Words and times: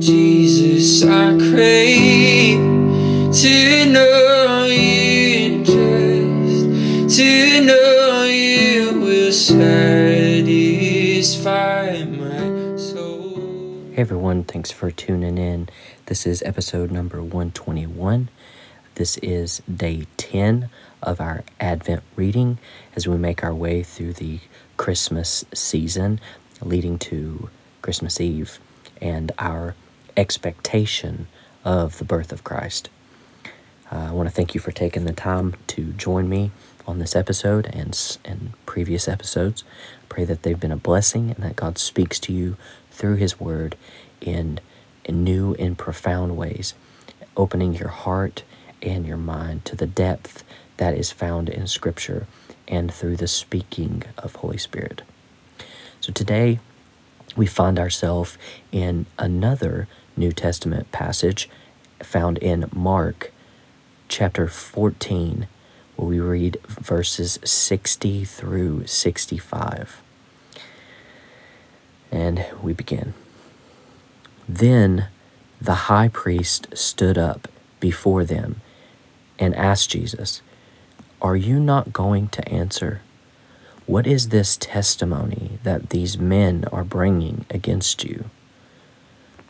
Jesus, 0.00 1.02
I 1.02 1.36
crave 1.50 2.58
to 3.34 3.86
know 3.90 4.64
you 4.64 5.64
just 5.64 7.16
to 7.18 7.60
know 7.64 8.22
you 8.24 9.00
will 9.00 9.32
satisfy 9.32 10.44
my 12.04 12.76
soul. 12.76 13.90
Hey 13.92 14.02
everyone, 14.02 14.44
thanks 14.44 14.70
for 14.70 14.92
tuning 14.92 15.36
in. 15.36 15.68
This 16.06 16.26
is 16.26 16.42
episode 16.42 16.92
number 16.92 17.20
121. 17.20 18.28
This 18.94 19.16
is 19.16 19.62
day 19.74 20.06
10 20.16 20.70
of 21.02 21.20
our 21.20 21.42
Advent 21.58 22.04
reading 22.14 22.58
as 22.94 23.08
we 23.08 23.16
make 23.16 23.42
our 23.42 23.54
way 23.54 23.82
through 23.82 24.12
the 24.12 24.38
Christmas 24.76 25.44
season 25.52 26.20
leading 26.62 27.00
to 27.00 27.50
Christmas 27.82 28.20
Eve 28.20 28.60
and 29.00 29.32
our 29.38 29.74
expectation 30.18 31.28
of 31.64 31.98
the 31.98 32.04
birth 32.04 32.32
of 32.32 32.42
Christ. 32.42 32.90
Uh, 33.90 34.08
I 34.08 34.10
want 34.10 34.28
to 34.28 34.34
thank 34.34 34.54
you 34.54 34.60
for 34.60 34.72
taking 34.72 35.04
the 35.04 35.12
time 35.12 35.54
to 35.68 35.92
join 35.92 36.28
me 36.28 36.50
on 36.86 36.98
this 36.98 37.14
episode 37.14 37.66
and, 37.66 38.18
and 38.24 38.52
previous 38.66 39.06
episodes. 39.06 39.62
Pray 40.08 40.24
that 40.24 40.42
they've 40.42 40.58
been 40.58 40.72
a 40.72 40.76
blessing 40.76 41.30
and 41.30 41.44
that 41.44 41.56
God 41.56 41.78
speaks 41.78 42.18
to 42.20 42.32
you 42.32 42.56
through 42.90 43.14
His 43.14 43.38
Word 43.38 43.76
in, 44.20 44.58
in 45.04 45.22
new 45.22 45.54
and 45.54 45.78
profound 45.78 46.36
ways, 46.36 46.74
opening 47.36 47.74
your 47.74 47.88
heart 47.88 48.42
and 48.82 49.06
your 49.06 49.16
mind 49.16 49.64
to 49.66 49.76
the 49.76 49.86
depth 49.86 50.42
that 50.78 50.94
is 50.94 51.12
found 51.12 51.48
in 51.48 51.66
Scripture 51.68 52.26
and 52.66 52.92
through 52.92 53.16
the 53.16 53.28
speaking 53.28 54.02
of 54.18 54.36
Holy 54.36 54.58
Spirit. 54.58 55.02
So 56.00 56.12
today, 56.12 56.58
we 57.36 57.46
find 57.46 57.78
ourselves 57.78 58.36
in 58.72 59.06
another 59.18 59.86
New 60.18 60.32
Testament 60.32 60.90
passage 60.92 61.48
found 62.02 62.38
in 62.38 62.68
Mark 62.74 63.32
chapter 64.08 64.48
14, 64.48 65.46
where 65.96 66.08
we 66.08 66.20
read 66.20 66.58
verses 66.66 67.38
60 67.44 68.24
through 68.24 68.86
65. 68.86 70.02
And 72.10 72.46
we 72.62 72.72
begin. 72.72 73.14
Then 74.48 75.08
the 75.60 75.74
high 75.74 76.08
priest 76.08 76.68
stood 76.74 77.18
up 77.18 77.48
before 77.80 78.24
them 78.24 78.60
and 79.38 79.54
asked 79.54 79.90
Jesus, 79.90 80.42
Are 81.20 81.36
you 81.36 81.60
not 81.60 81.92
going 81.92 82.28
to 82.28 82.48
answer? 82.48 83.02
What 83.86 84.06
is 84.06 84.28
this 84.28 84.56
testimony 84.56 85.58
that 85.62 85.90
these 85.90 86.18
men 86.18 86.64
are 86.72 86.84
bringing 86.84 87.46
against 87.50 88.04
you? 88.04 88.30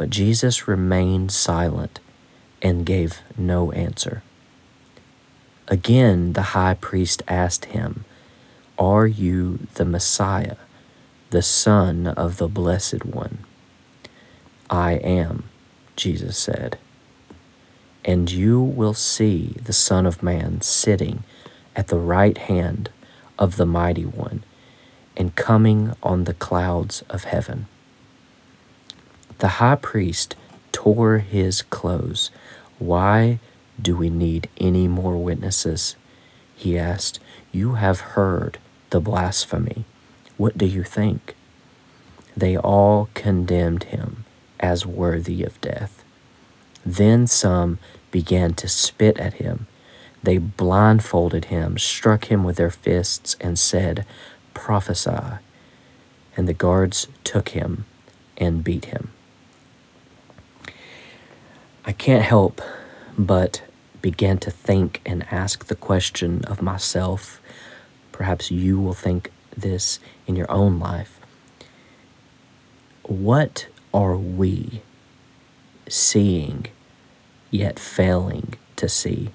But 0.00 0.08
Jesus 0.08 0.66
remained 0.66 1.30
silent 1.30 2.00
and 2.62 2.86
gave 2.86 3.20
no 3.36 3.70
answer. 3.72 4.22
Again, 5.68 6.32
the 6.32 6.56
high 6.56 6.72
priest 6.72 7.22
asked 7.28 7.66
him, 7.66 8.06
Are 8.78 9.06
you 9.06 9.66
the 9.74 9.84
Messiah, 9.84 10.56
the 11.28 11.42
Son 11.42 12.06
of 12.06 12.38
the 12.38 12.48
Blessed 12.48 13.04
One? 13.04 13.44
I 14.70 14.92
am, 14.92 15.50
Jesus 15.96 16.38
said. 16.38 16.78
And 18.02 18.30
you 18.30 18.58
will 18.58 18.94
see 18.94 19.54
the 19.62 19.74
Son 19.74 20.06
of 20.06 20.22
Man 20.22 20.62
sitting 20.62 21.24
at 21.76 21.88
the 21.88 21.98
right 21.98 22.38
hand 22.38 22.88
of 23.38 23.56
the 23.56 23.66
Mighty 23.66 24.06
One 24.06 24.44
and 25.14 25.36
coming 25.36 25.92
on 26.02 26.24
the 26.24 26.32
clouds 26.32 27.02
of 27.10 27.24
heaven. 27.24 27.66
The 29.40 29.48
high 29.48 29.76
priest 29.76 30.36
tore 30.70 31.18
his 31.18 31.62
clothes. 31.62 32.30
Why 32.78 33.38
do 33.80 33.96
we 33.96 34.10
need 34.10 34.50
any 34.58 34.86
more 34.86 35.16
witnesses? 35.16 35.96
He 36.54 36.78
asked. 36.78 37.20
You 37.50 37.74
have 37.74 38.00
heard 38.00 38.58
the 38.90 39.00
blasphemy. 39.00 39.86
What 40.36 40.58
do 40.58 40.66
you 40.66 40.82
think? 40.82 41.34
They 42.36 42.54
all 42.54 43.08
condemned 43.14 43.84
him 43.84 44.26
as 44.60 44.84
worthy 44.84 45.42
of 45.42 45.58
death. 45.62 46.04
Then 46.84 47.26
some 47.26 47.78
began 48.10 48.52
to 48.54 48.68
spit 48.68 49.18
at 49.18 49.34
him. 49.34 49.66
They 50.22 50.36
blindfolded 50.36 51.46
him, 51.46 51.78
struck 51.78 52.26
him 52.30 52.44
with 52.44 52.56
their 52.56 52.70
fists, 52.70 53.38
and 53.40 53.58
said, 53.58 54.04
Prophesy. 54.52 55.38
And 56.36 56.46
the 56.46 56.52
guards 56.52 57.06
took 57.24 57.50
him 57.50 57.86
and 58.36 58.62
beat 58.62 58.86
him. 58.86 59.12
I 61.84 61.92
can't 61.92 62.22
help 62.22 62.60
but 63.16 63.62
begin 64.02 64.38
to 64.38 64.50
think 64.50 65.00
and 65.06 65.26
ask 65.30 65.66
the 65.66 65.74
question 65.74 66.44
of 66.44 66.60
myself. 66.60 67.40
Perhaps 68.12 68.50
you 68.50 68.78
will 68.78 68.94
think 68.94 69.32
this 69.56 69.98
in 70.26 70.36
your 70.36 70.50
own 70.50 70.78
life. 70.78 71.18
What 73.04 73.66
are 73.94 74.16
we 74.16 74.82
seeing 75.88 76.66
yet 77.50 77.78
failing 77.78 78.54
to 78.76 78.88
see? 78.88 79.30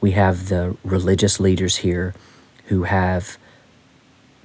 We 0.00 0.12
have 0.12 0.48
the 0.48 0.76
religious 0.82 1.38
leaders 1.38 1.76
here 1.76 2.14
who 2.66 2.84
have 2.84 3.36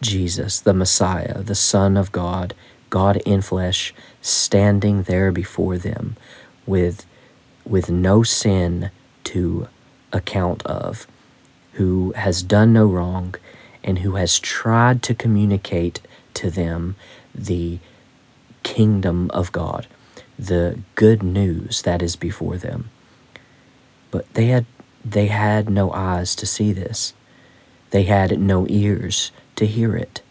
Jesus, 0.02 0.59
the 0.59 0.74
Messiah, 0.74 1.41
the 1.41 1.56
Son 1.56 1.96
of 1.96 2.12
God, 2.12 2.53
God 2.90 3.18
in 3.25 3.41
flesh, 3.41 3.94
standing 4.22 5.03
there 5.03 5.31
before 5.31 5.78
them 5.78 6.18
with, 6.66 7.06
with 7.66 7.90
no 7.90 8.24
sin 8.24 8.92
to 9.26 9.68
account 10.12 10.64
of, 10.66 11.08
who 11.74 12.14
has 12.16 12.44
done 12.44 12.74
no 12.74 12.86
wrong, 12.86 13.36
and 13.84 14.00
who 14.00 14.16
has 14.16 14.40
tried 14.40 15.03
to 15.03 15.14
communicate 15.14 16.02
to 16.34 16.50
them 16.50 16.96
the 17.34 17.80
kingdom 18.64 19.30
of 19.31 19.52
God, 19.52 19.88
the 20.40 20.80
good 20.96 21.22
news 21.22 21.84
that 21.84 22.02
is 22.02 22.16
before 22.16 22.58
them. 22.58 22.90
But 24.12 24.34
they 24.34 24.47
had 24.47 24.66
they 25.03 25.28
had 25.28 25.70
no 25.70 25.92
eyes 25.92 26.34
to 26.36 26.47
see 26.47 26.74
this. 26.74 27.14
They 27.92 28.03
had 28.03 28.40
no 28.40 28.66
ears 28.68 29.32
to 29.56 29.68
hear 29.68 29.96
it. 29.96 30.22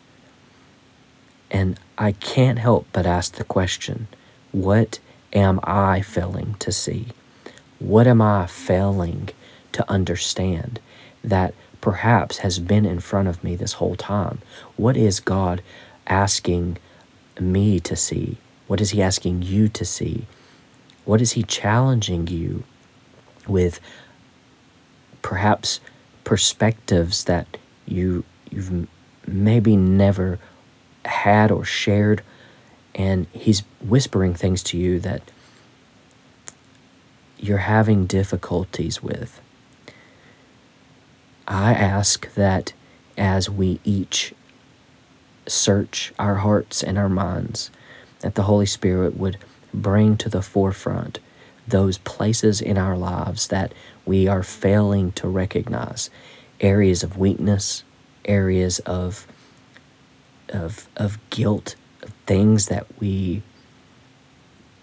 And 1.48 1.78
I 1.96 2.12
can't 2.12 2.58
help 2.58 2.88
but 2.92 3.06
ask 3.06 3.34
the 3.34 3.44
question 3.44 4.08
what 4.50 4.98
am 5.34 5.60
I 5.64 6.00
failing 6.00 6.54
to 6.60 6.72
see? 6.72 7.08
What 7.78 8.06
am 8.06 8.22
I 8.22 8.46
failing 8.46 9.30
to 9.72 9.88
understand 9.90 10.80
that 11.22 11.54
perhaps 11.80 12.38
has 12.38 12.58
been 12.58 12.86
in 12.86 13.00
front 13.00 13.28
of 13.28 13.42
me 13.42 13.56
this 13.56 13.74
whole 13.74 13.96
time? 13.96 14.40
What 14.76 14.96
is 14.96 15.20
God 15.20 15.62
asking 16.06 16.78
me 17.40 17.80
to 17.80 17.96
see? 17.96 18.38
What 18.66 18.80
is 18.80 18.90
He 18.90 19.02
asking 19.02 19.42
you 19.42 19.68
to 19.68 19.84
see? 19.84 20.26
What 21.04 21.20
is 21.20 21.32
He 21.32 21.42
challenging 21.42 22.28
you 22.28 22.64
with 23.46 23.80
perhaps 25.20 25.80
perspectives 26.22 27.24
that 27.24 27.56
you 27.86 28.24
you've 28.50 28.86
maybe 29.26 29.76
never 29.76 30.38
had 31.04 31.50
or 31.50 31.64
shared 31.64 32.22
and 32.94 33.26
he's 33.32 33.62
whispering 33.80 34.34
things 34.34 34.62
to 34.62 34.78
you 34.78 35.00
that 35.00 35.22
you're 37.38 37.58
having 37.58 38.06
difficulties 38.06 39.02
with. 39.02 39.40
I 41.46 41.74
ask 41.74 42.32
that 42.34 42.72
as 43.18 43.50
we 43.50 43.80
each 43.84 44.34
search 45.46 46.12
our 46.18 46.36
hearts 46.36 46.82
and 46.82 46.96
our 46.96 47.08
minds, 47.08 47.70
that 48.20 48.34
the 48.34 48.44
Holy 48.44 48.66
Spirit 48.66 49.16
would 49.16 49.36
bring 49.74 50.16
to 50.16 50.28
the 50.28 50.40
forefront 50.40 51.18
those 51.66 51.98
places 51.98 52.60
in 52.60 52.78
our 52.78 52.96
lives 52.96 53.48
that 53.48 53.74
we 54.06 54.28
are 54.28 54.42
failing 54.42 55.12
to 55.12 55.28
recognize 55.28 56.10
areas 56.60 57.02
of 57.02 57.18
weakness, 57.18 57.84
areas 58.24 58.78
of, 58.80 59.26
of, 60.50 60.88
of 60.96 61.18
guilt 61.30 61.74
things 62.26 62.66
that 62.66 62.86
we 63.00 63.42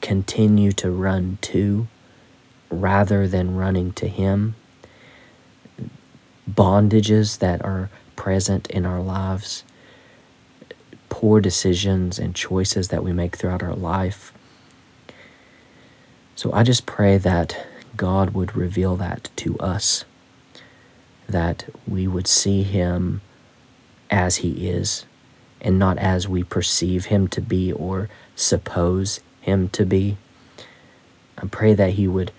continue 0.02 0.72
to 0.72 0.92
run 0.92 1.38
to 1.42 1.88
rather 2.70 3.28
than 3.28 3.56
running 3.56 3.92
to 3.94 4.08
Him, 4.08 4.56
bondages 6.50 7.40
that 7.40 7.64
are 7.64 7.90
present 8.16 8.70
in 8.70 8.86
our 8.86 9.02
lives, 9.02 9.64
poor 11.10 11.40
decisions 11.40 12.18
and 12.18 12.36
choices 12.36 12.88
that 12.90 13.04
we 13.04 13.12
make 13.12 13.36
throughout 13.36 13.64
our 13.64 13.76
life. 13.76 14.34
So 16.36 16.52
I 16.54 16.64
just 16.64 16.86
pray 16.86 17.18
that 17.18 17.68
God 17.96 18.32
would 18.32 18.56
reveal 18.56 18.96
that 18.96 19.30
to 19.38 19.58
us, 19.60 20.06
that 21.28 21.66
we 21.88 22.08
would 22.08 22.28
see 22.28 22.64
Him 22.64 23.22
as 24.10 24.38
He 24.38 24.68
is 24.70 25.06
and 25.62 25.78
not 25.78 25.98
as 25.98 26.28
we 26.28 26.44
perceive 26.44 27.06
him 27.06 27.28
to 27.30 27.42
be 27.42 27.72
or 27.72 28.10
suppose 28.42 29.20
Him 29.42 29.70
to 29.70 29.86
be. 29.86 30.18
I 31.38 31.48
pray 31.48 31.74
that 31.74 31.94
He 31.94 32.08
would 32.08 32.32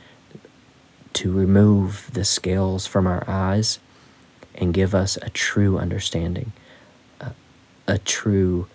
to 1.15 1.31
remove 1.31 2.11
the 2.13 2.25
scales 2.25 2.87
from 2.87 3.07
our 3.07 3.25
eyes 3.29 3.79
and 4.55 4.75
give 4.75 4.95
us 4.95 5.17
a 5.21 5.31
true 5.31 5.79
understanding, 5.79 6.53
a, 7.21 7.33
a 7.87 7.99
true 7.99 8.67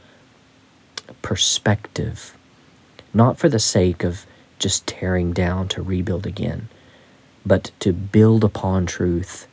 perspective, 1.21 2.35
not 3.13 3.37
for 3.37 3.49
the 3.49 3.59
sake 3.59 4.03
of 4.03 4.25
just 4.59 4.87
tearing 4.87 5.33
down 5.33 5.67
to 5.67 5.81
rebuild 5.81 6.25
again, 6.25 6.69
but 7.45 7.71
to 7.79 7.93
build 7.93 8.43
upon 8.43 8.85
truth 8.85 9.47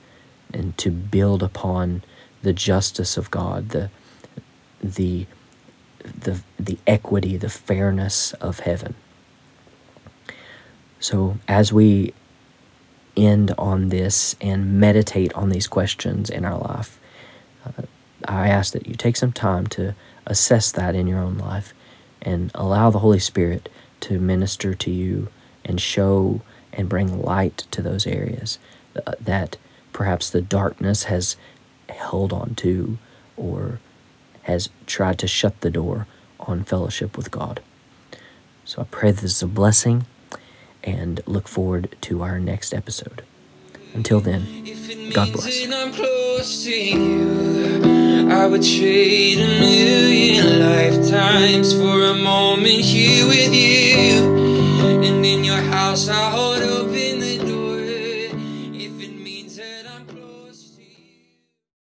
and 0.53 0.77
to 0.79 0.91
build 0.91 1.43
upon 1.43 2.03
the 2.43 2.53
justice 2.53 3.17
of 3.17 3.31
God, 3.31 3.71
the 3.71 3.91
the 4.85 5.27
the 6.03 6.43
the 6.59 6.79
equity, 6.87 7.37
the 7.37 7.49
fairness 7.49 8.35
of 8.35 8.61
heaven. 8.61 8.95
So 11.01 11.39
as 11.49 11.73
we 11.73 12.15
end 13.17 13.55
on 13.57 13.89
this 13.89 14.37
and 14.41 14.79
meditate 14.81 15.33
on 15.35 15.49
these 15.49 15.67
questions 15.67 16.31
in 16.31 16.45
our 16.45 16.59
life, 16.59 16.99
uh, 17.65 17.83
I 18.27 18.49
ask 18.49 18.73
that 18.73 18.87
you 18.87 18.95
take 18.95 19.17
some 19.17 19.33
time 19.33 19.67
to 19.69 19.95
assess 20.27 20.73
that 20.73 20.95
in 20.95 21.07
your 21.07 21.21
own 21.21 21.39
life 21.39 21.75
and 22.23 22.51
allow 22.55 22.91
the 22.91 23.01
Holy 23.01 23.19
Spirit 23.19 23.69
to 24.01 24.19
minister 24.19 24.75
to 24.75 24.91
you 24.91 25.29
and 25.65 25.81
show 25.81 26.41
and 26.73 26.89
bring 26.89 27.23
light 27.23 27.59
to 27.71 27.83
those 27.83 28.07
areas 28.07 28.59
uh, 29.07 29.13
that 29.21 29.57
perhaps 29.93 30.31
the 30.31 30.43
darkness 30.43 31.05
has 31.05 31.37
held 31.89 32.33
on 32.33 32.55
to 32.57 32.99
or 33.37 33.79
has 34.45 34.69
tried 34.87 35.19
to 35.19 35.27
shut 35.29 35.61
the 35.61 35.71
door 35.71 36.07
on 36.41 36.65
fellowship 36.65 37.17
with 37.17 37.31
God. 37.31 37.61
So 38.65 38.83
I 38.83 38.85
pray 38.85 39.11
this 39.11 39.25
is 39.25 39.43
a 39.43 39.47
blessing 39.47 40.07
and 40.83 41.21
look 41.27 41.49
forward 41.49 41.97
to 42.03 42.23
our 42.23 42.39
next 42.39 42.73
episode. 42.75 43.23
Until 43.95 44.21
then, 44.21 44.43
God 45.13 45.33
bless. 45.33 45.47